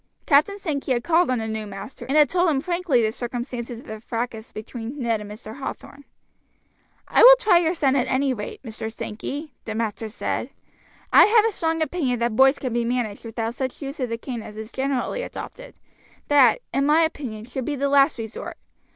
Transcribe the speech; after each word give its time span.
Captain 0.25 0.57
Sankey 0.57 0.93
had 0.93 1.03
called 1.03 1.29
on 1.29 1.37
the 1.37 1.47
new 1.47 1.67
master, 1.67 2.05
and 2.07 2.17
had 2.17 2.27
told 2.27 2.49
him 2.49 2.59
frankly 2.59 3.03
the 3.03 3.11
circumstances 3.11 3.77
of 3.77 3.85
the 3.85 4.01
fracas 4.01 4.51
between 4.51 4.97
Ned 4.97 5.21
and 5.21 5.29
Mr. 5.29 5.57
Hathorn. 5.59 6.05
"I 7.07 7.21
will 7.21 7.35
try 7.35 7.59
your 7.59 7.75
son 7.75 7.95
at 7.95 8.07
any 8.07 8.33
rate, 8.33 8.63
Mr. 8.63 8.91
Sankey," 8.91 9.53
the 9.65 9.75
master 9.75 10.09
said. 10.09 10.49
"I 11.13 11.25
have 11.25 11.45
a 11.45 11.51
strong 11.51 11.83
opinion 11.83 12.17
that 12.17 12.35
boys 12.35 12.57
can 12.57 12.73
be 12.73 12.83
managed 12.83 13.23
without 13.25 13.53
such 13.53 13.79
use 13.83 13.99
of 13.99 14.09
the 14.09 14.17
cane 14.17 14.41
as 14.41 14.57
is 14.57 14.71
generally 14.71 15.21
adopted; 15.21 15.75
that, 16.29 16.61
in 16.73 16.87
my 16.87 17.01
opinion, 17.01 17.45
should 17.45 17.65
be 17.65 17.75
the 17.75 17.87
last 17.87 18.17
resort. 18.17 18.57